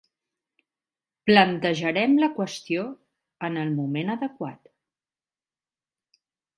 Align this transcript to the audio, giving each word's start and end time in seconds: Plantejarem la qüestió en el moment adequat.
Plantejarem 1.31 2.17
la 2.25 2.31
qüestió 2.39 2.87
en 3.51 3.63
el 3.67 3.73
moment 3.79 4.13
adequat. 4.19 4.77